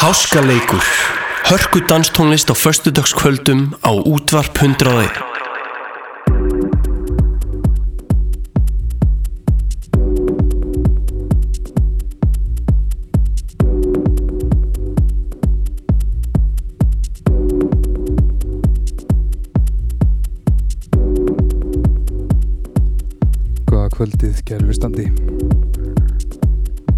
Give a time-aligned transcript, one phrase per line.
[0.00, 0.80] Háskaleikur.
[1.44, 5.12] Hörku danstónlist á föstudagskvöldum á útvarp 101
[23.68, 25.12] Góða kvöldið, kæru hlustandi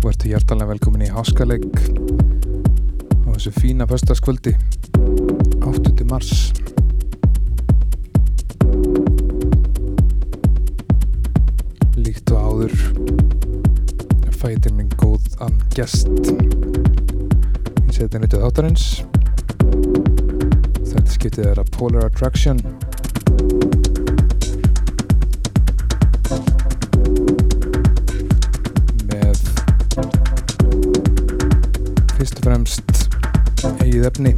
[0.03, 2.02] og ertu hjartalega velkomin í Háskaleg á
[3.43, 4.53] þessu fína föstaskvöldi
[5.67, 6.05] 8.
[6.07, 6.53] mars.
[11.97, 12.77] Líkt og áður
[14.39, 16.07] fætir minn góðan gest.
[17.83, 18.87] Í setinu til þáttarins.
[20.93, 22.63] Þetta skiptið er að Polar Attraction
[34.13, 34.31] efni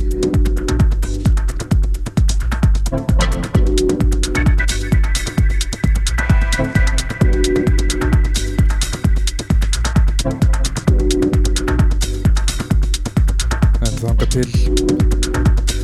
[13.81, 14.51] en þanga til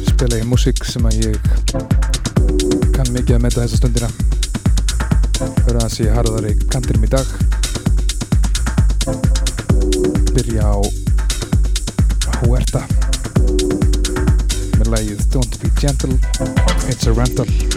[0.06, 1.40] spila ég músík sem að ég
[2.94, 4.10] kann mikið að meta þessa stundina.
[5.40, 7.59] Fyrir að sé harðari kantinum í dag
[17.12, 17.69] Rental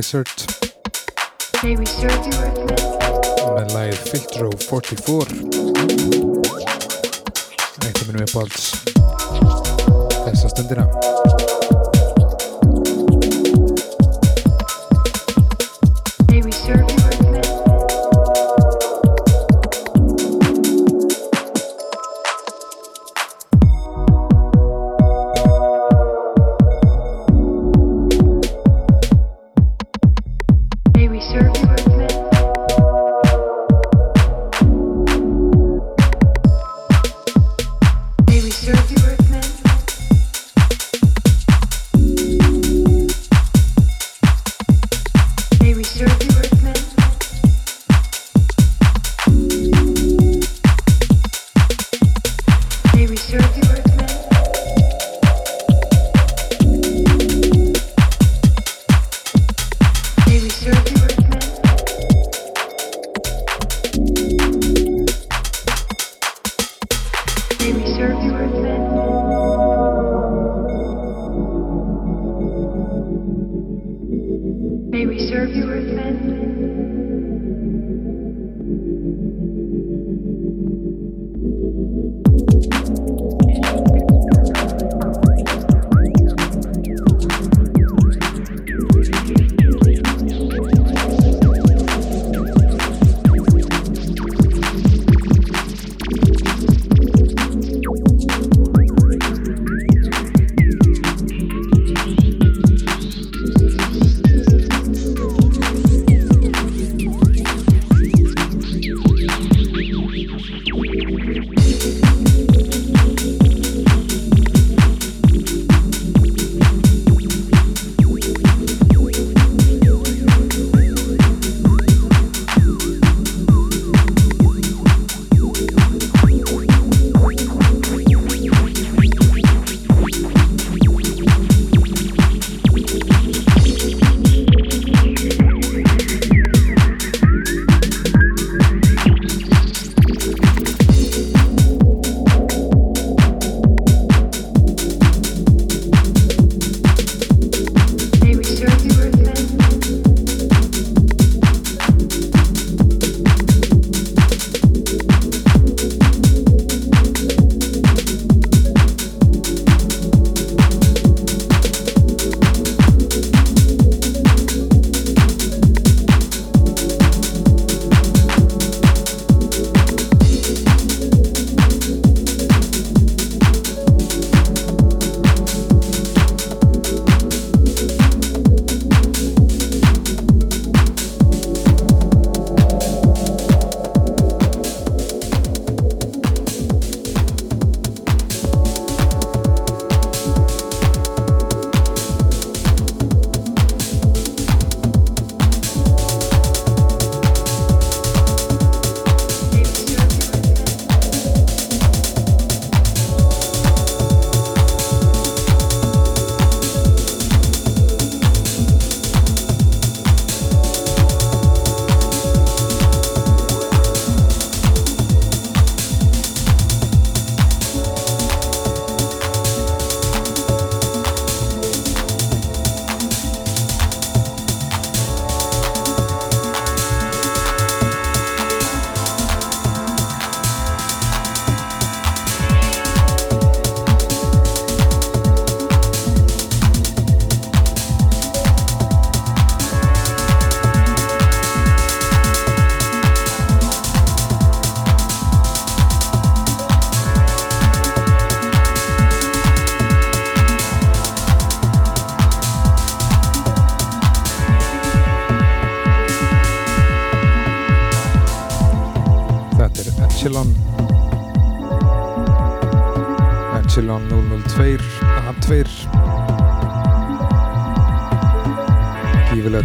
[0.00, 0.44] Blizzard.
[3.52, 5.36] Með læð Filtró 44
[7.84, 8.64] eitt af minnum uppáhalds
[10.24, 10.88] þessa stundina.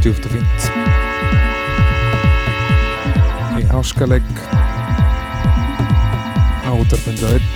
[0.06, 0.66] djúft og fínt.
[3.58, 4.26] Í áskaleg
[6.62, 7.55] á útarpundaður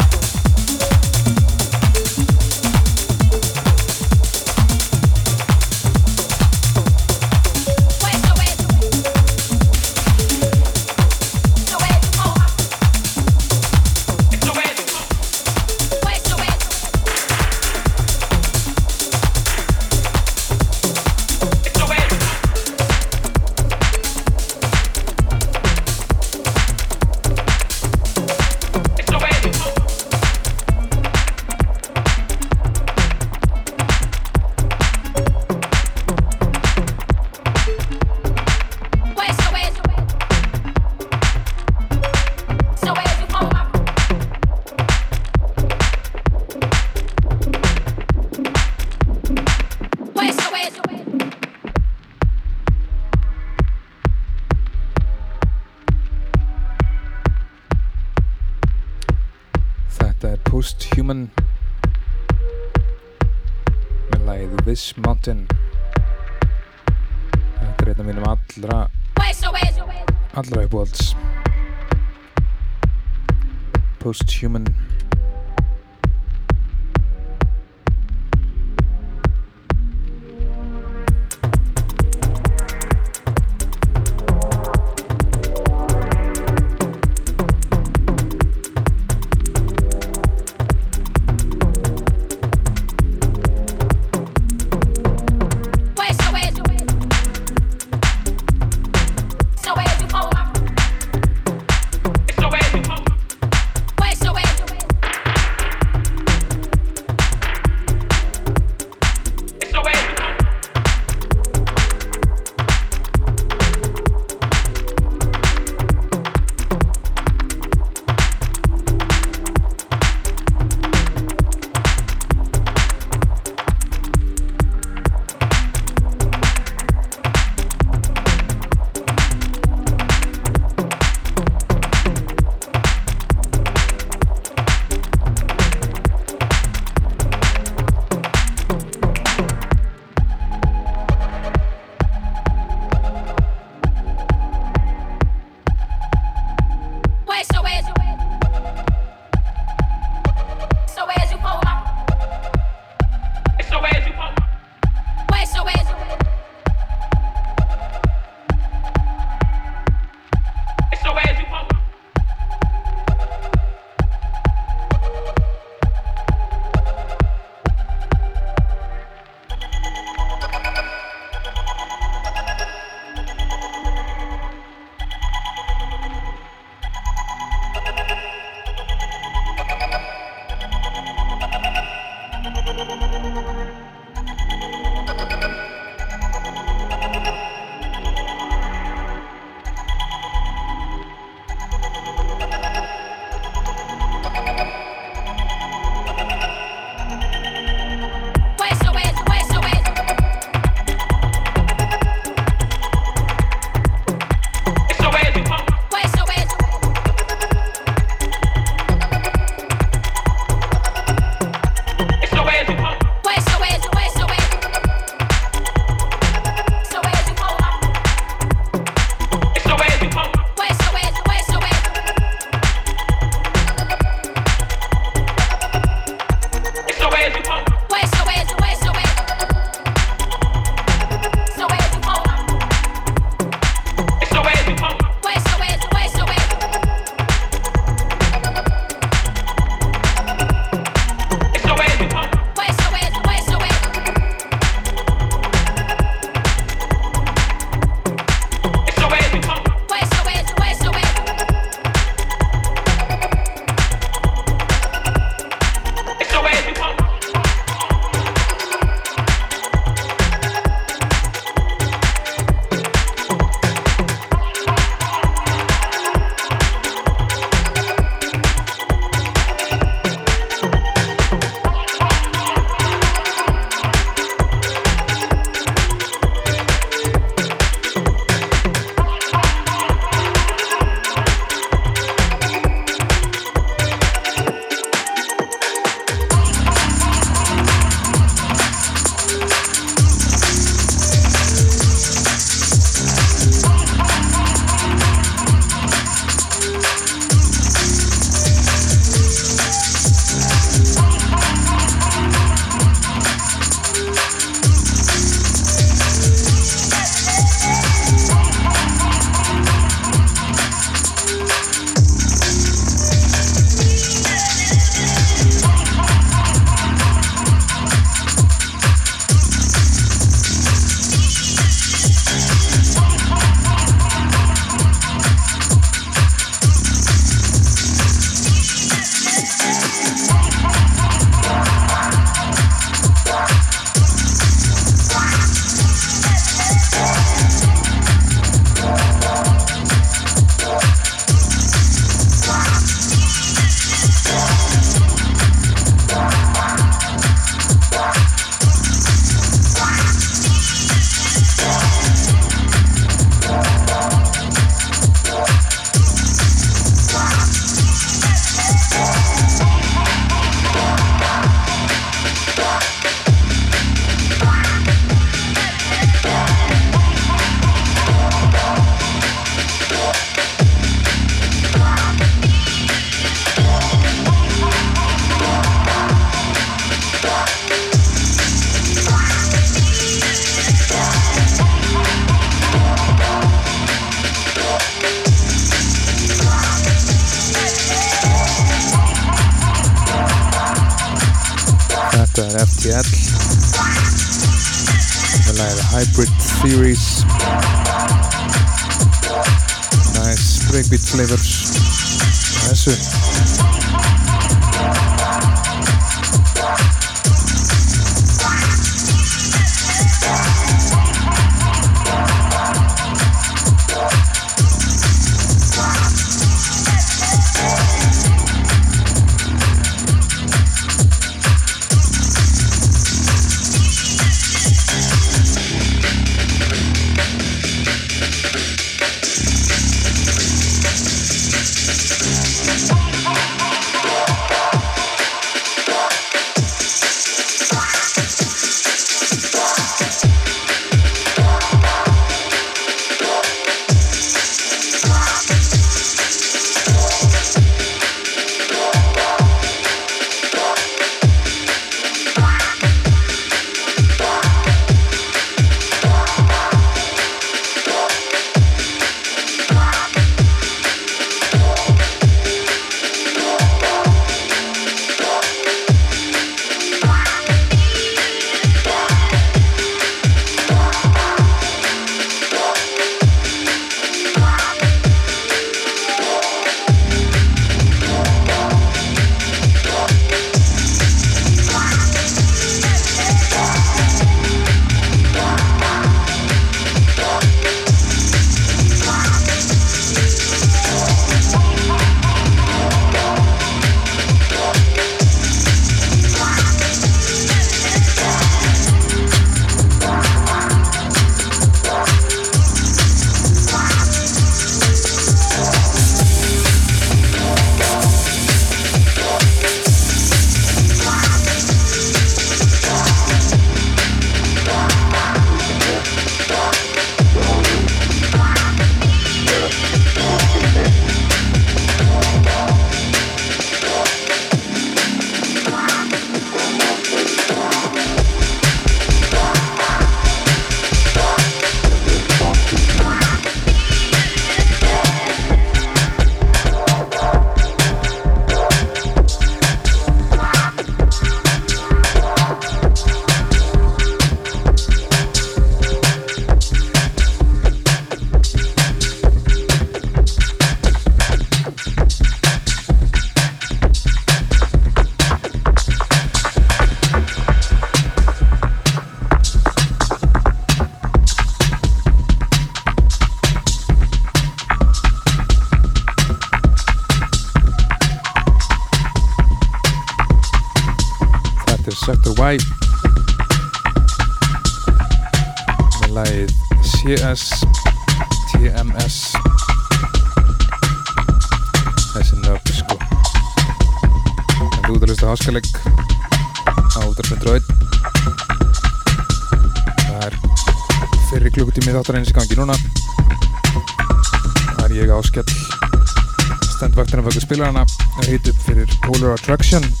[599.51, 600.00] Polar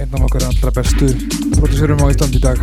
[0.00, 1.08] einn af okkar allra bestu
[1.58, 2.58] prodúserum á Íslandi í dag.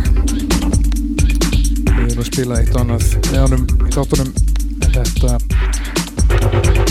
[1.86, 4.30] Við erum að spila eitt og annað með honum í þáttunum.
[4.82, 5.30] En þetta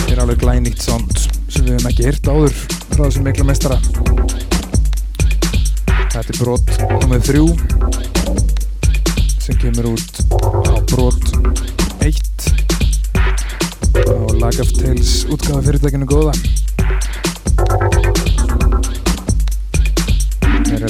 [0.08, 1.14] er alveg glænýtt sound
[1.48, 2.54] sem við hefum ekki hýrt áður
[2.94, 3.78] frá þessum mikla mestara
[6.12, 7.46] þetta er brot nummið þrjú
[9.44, 10.22] sem kemur út
[10.68, 11.24] á brot
[12.04, 12.16] 1
[13.96, 16.34] á Lag of Tales útgafa fyrirtækinu góða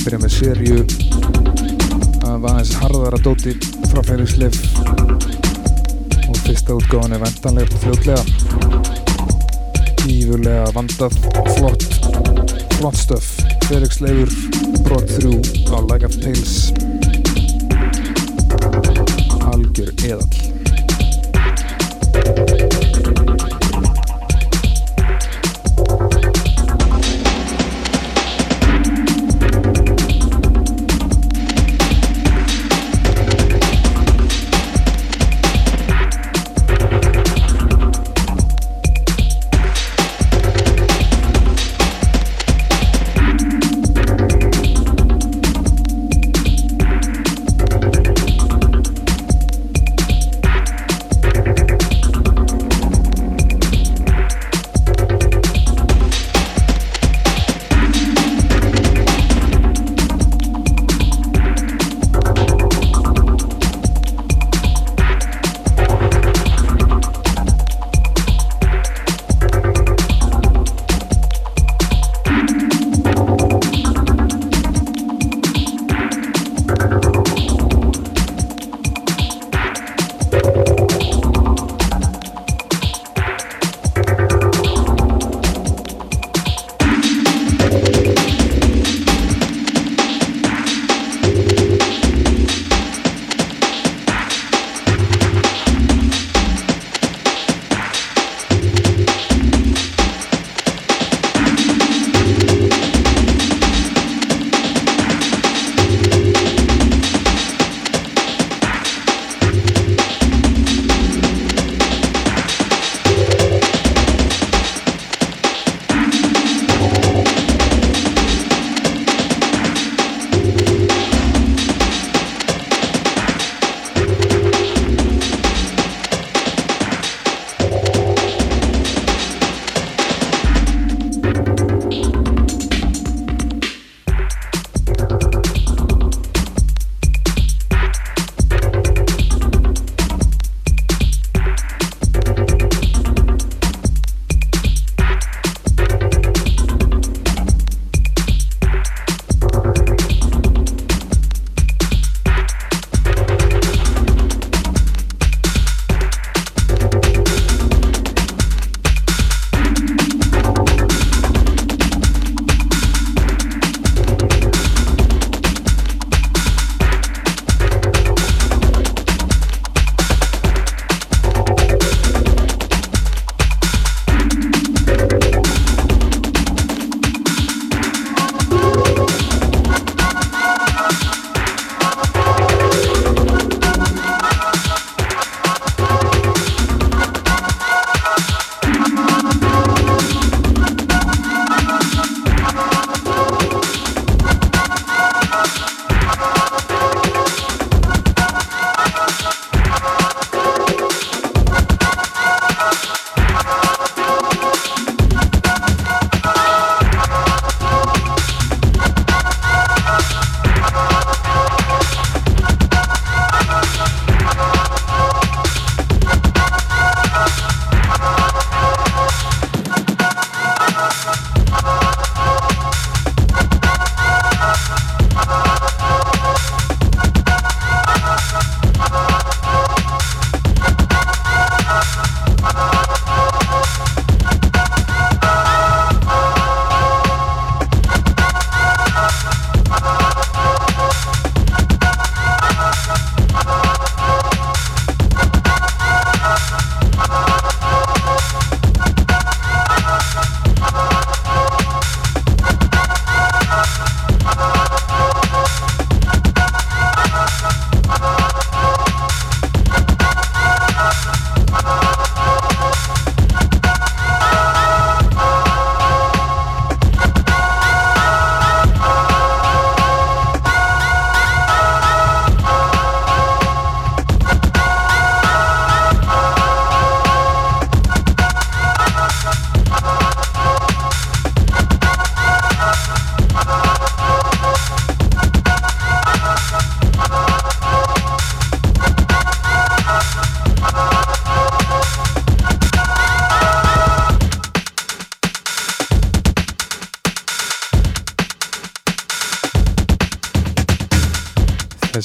[0.08, 0.76] byrja með serju
[2.24, 3.52] af aðeins harðara dóti
[3.90, 4.56] frá Felix Leif
[6.22, 8.22] og fyrsta útgáðan er vendanlega fljótlega.
[10.08, 11.20] Ífurlega vandað
[11.58, 11.84] flott
[12.78, 13.30] flott stöf.
[13.68, 14.32] Felix Leifur
[14.86, 15.36] brot 3
[15.76, 16.72] á Lag of Tales
[19.52, 20.47] algjör eðall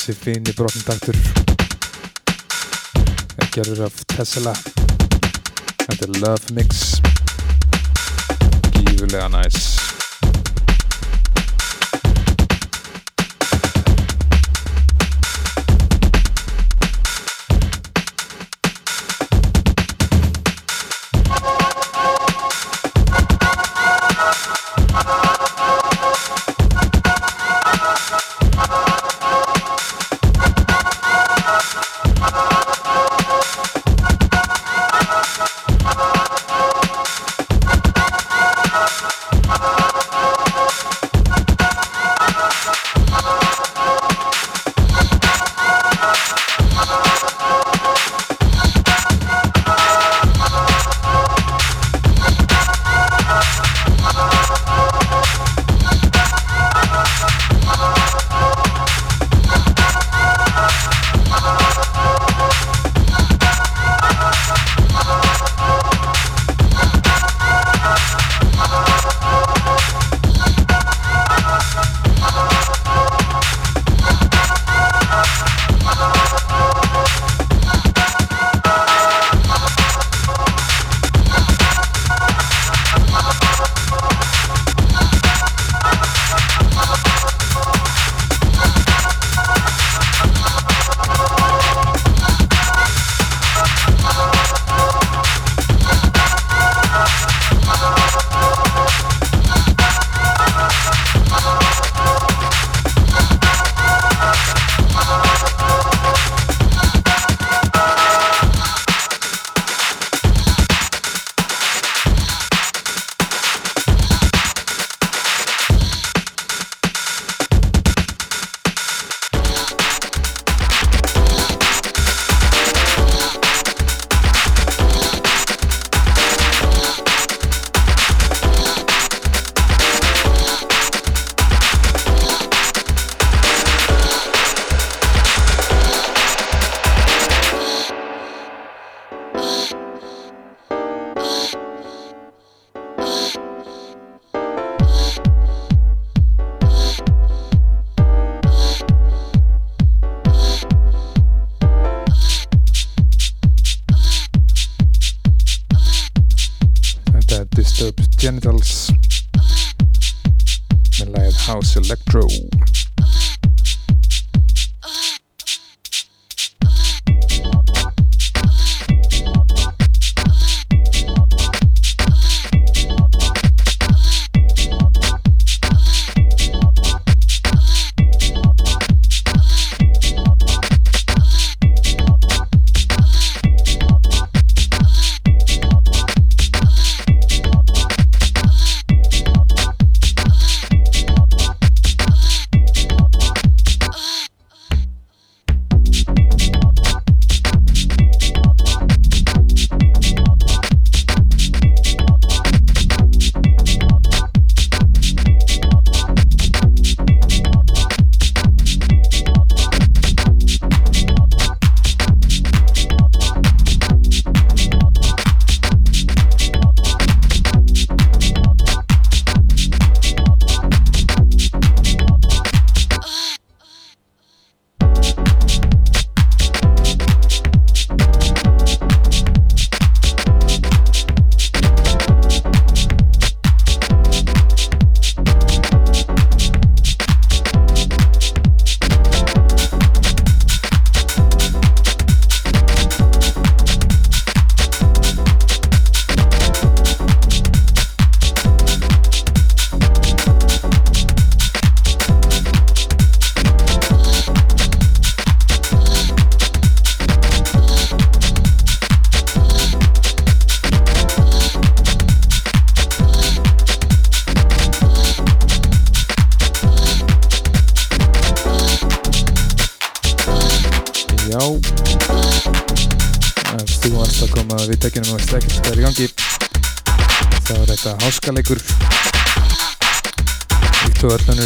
[0.03, 1.15] þessi fini brotnindaktur
[3.53, 4.51] gerður af Tesla.
[5.85, 6.83] Þetta er Love Mix.
[8.73, 9.92] Gífulega næs nice.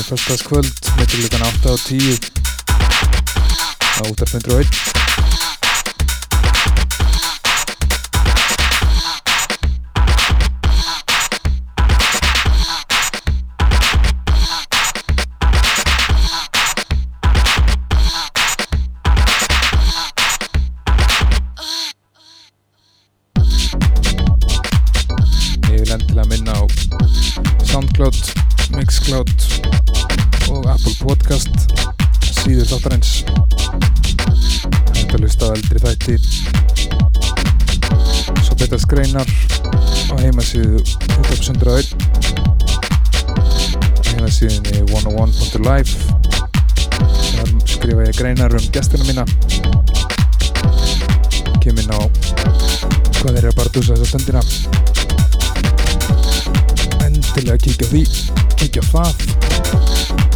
[0.07, 0.76] Pascal Pasquale
[51.63, 51.99] kemur inn á
[53.17, 54.41] hvað þeir eru að barndúsa þessa stendina
[57.07, 58.03] endilega kíkja því
[58.57, 60.26] kíkja það.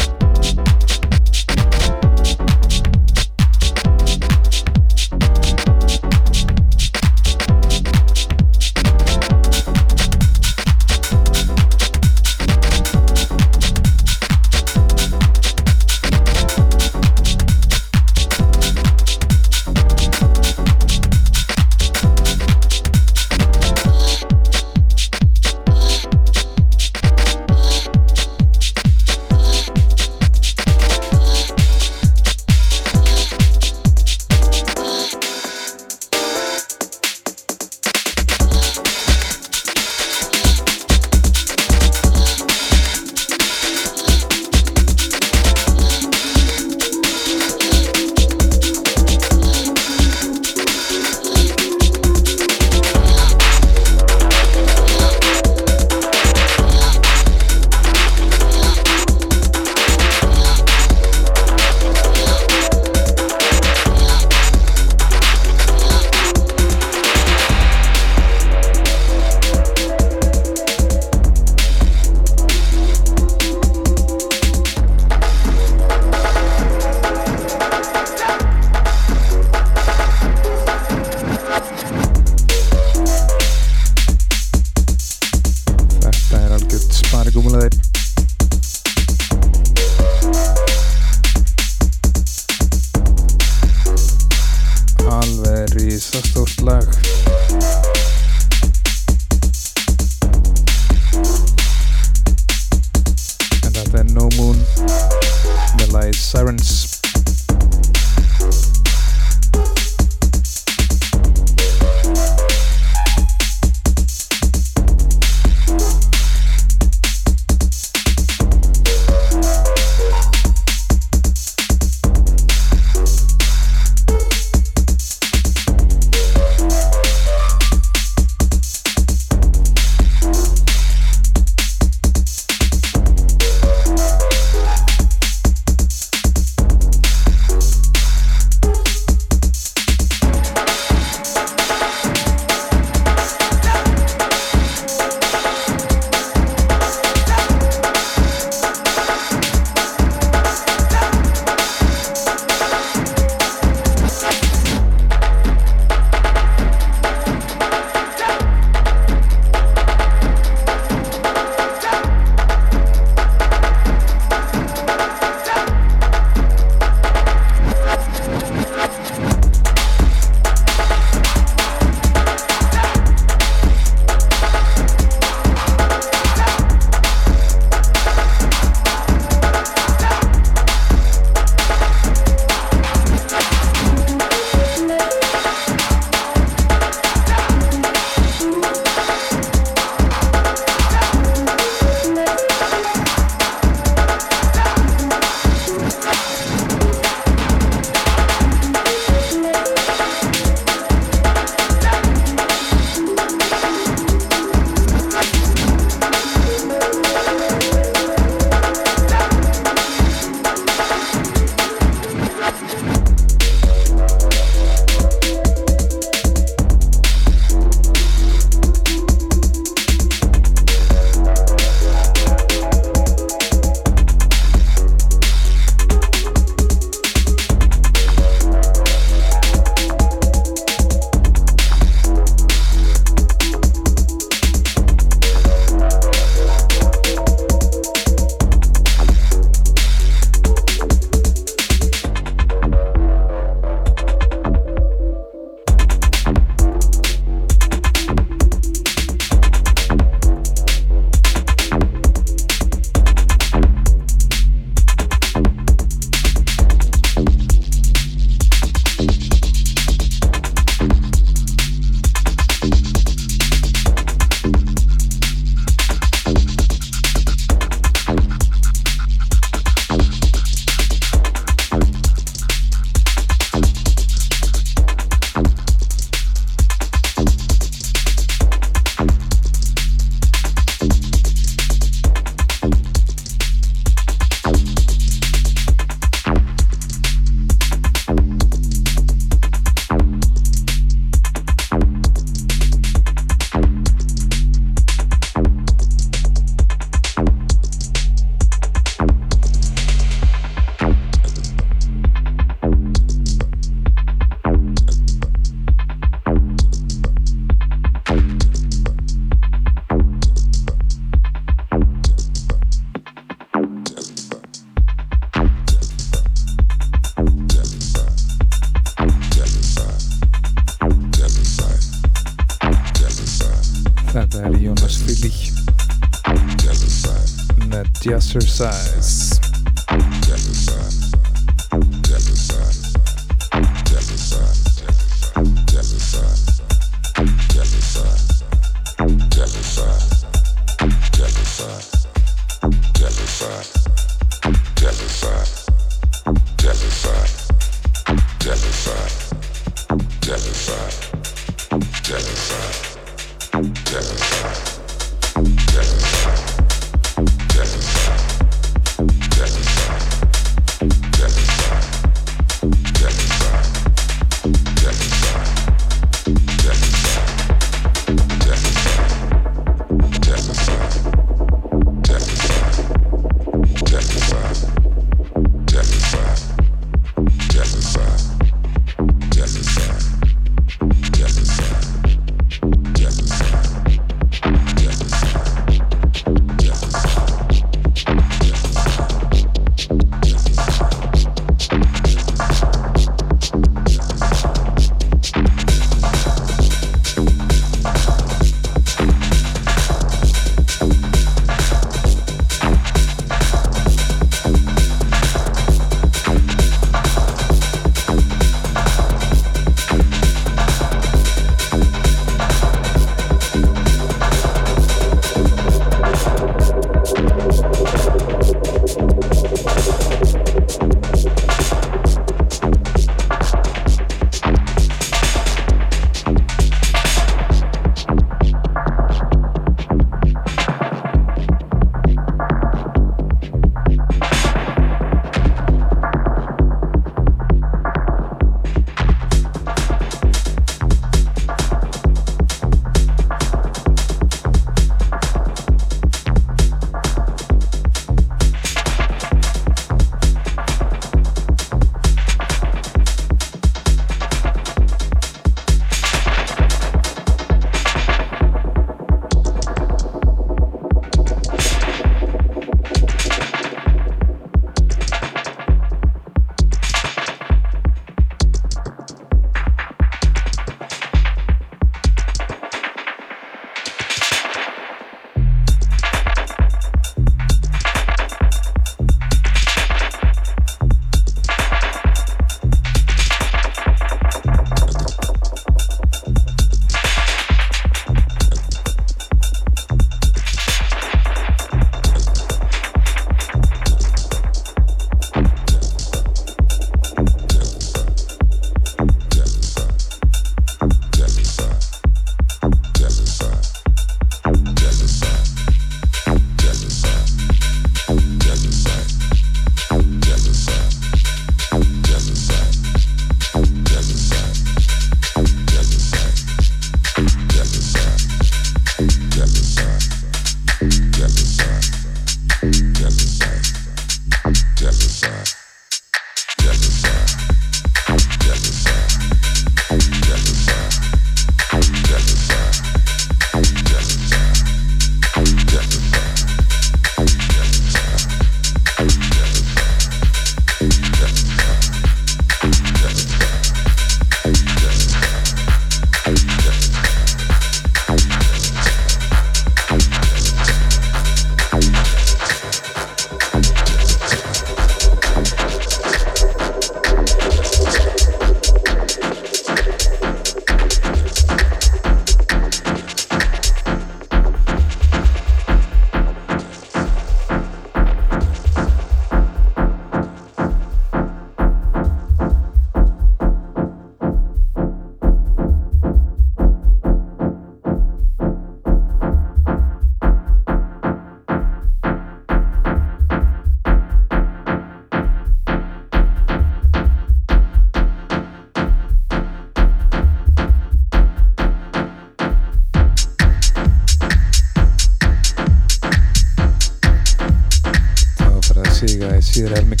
[599.52, 600.00] Síður helming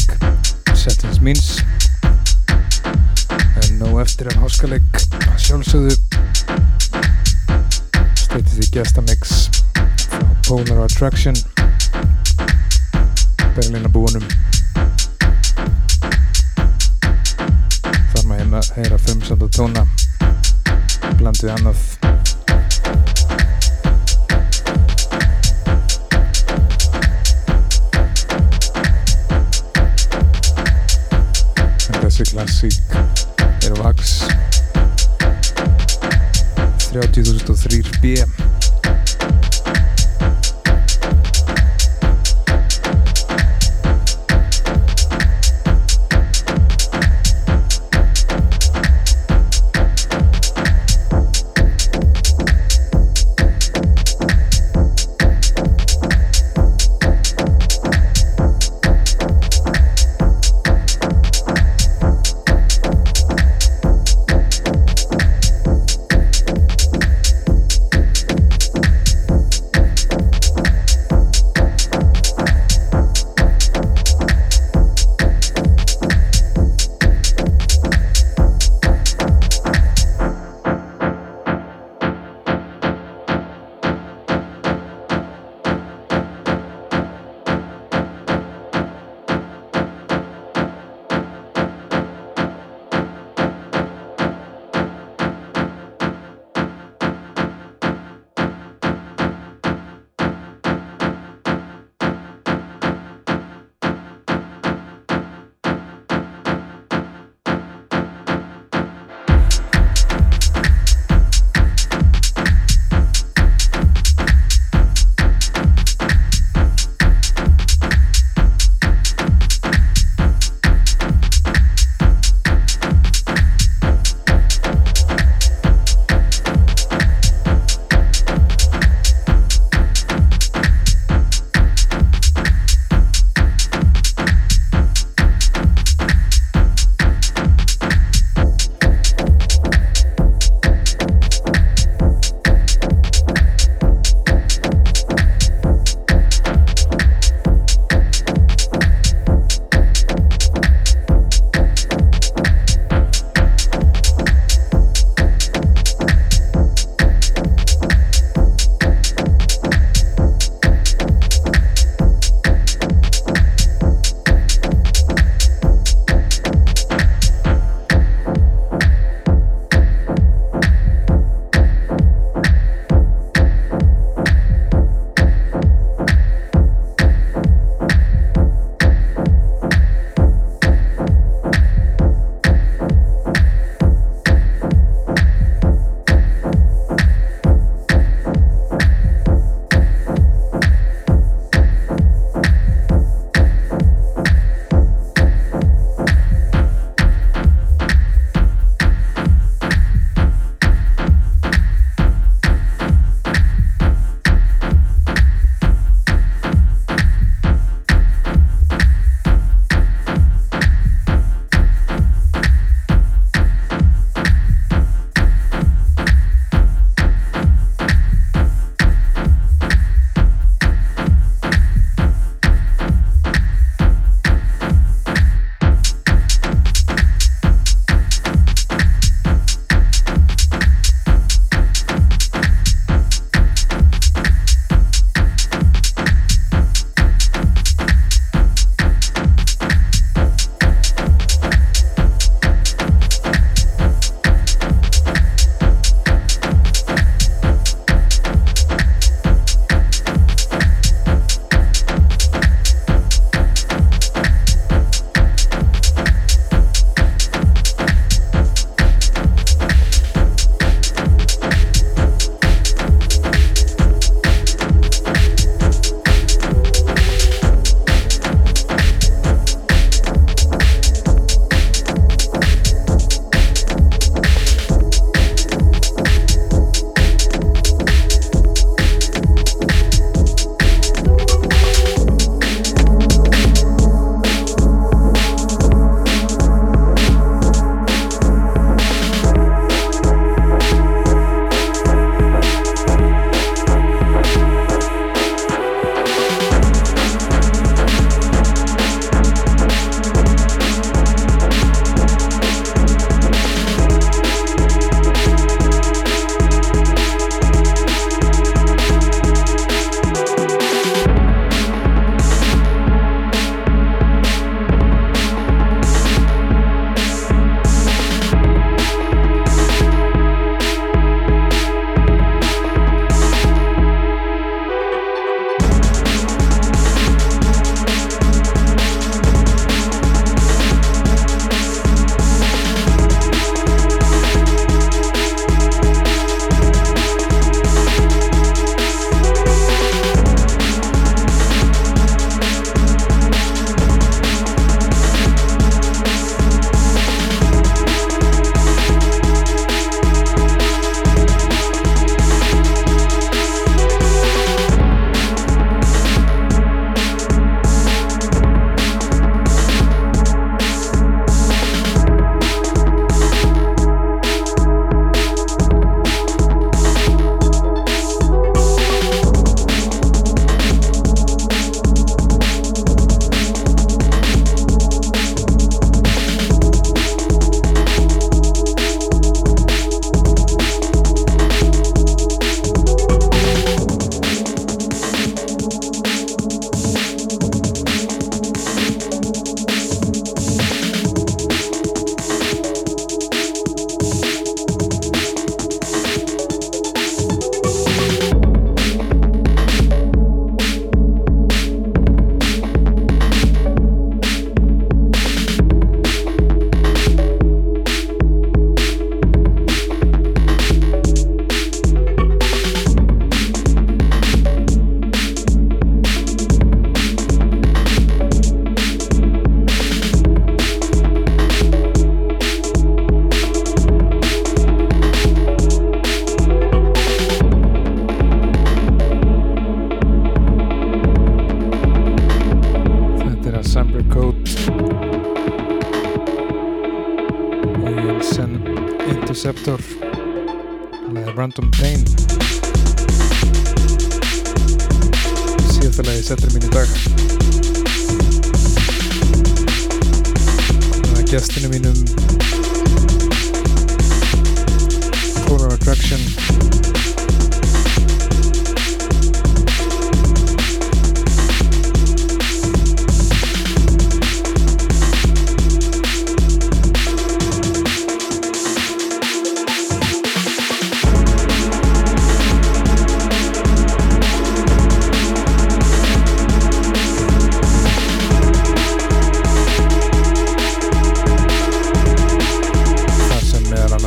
[0.72, 1.48] settings míns
[3.60, 4.86] en nóg eftir en háskaleg
[5.36, 5.92] sjálfsögðu.
[8.22, 9.34] Steytið því gestamix
[10.08, 11.36] frá Polar Attraction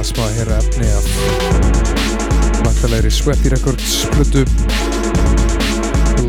[0.06, 1.06] annars má að heyra efni af
[2.66, 4.44] vantalegri Sweaty Records plötu.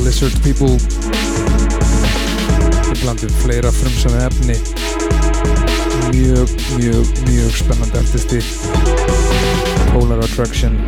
[0.00, 0.78] Lizard People.
[2.88, 4.56] Í blandum fleira frumsami efni.
[6.14, 8.40] Mjög, mjög, mjög spennandi artisti.
[9.92, 10.80] Polar Attraction